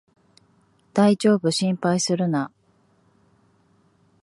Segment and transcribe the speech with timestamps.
[0.95, 2.51] だいじょうぶ、心配するな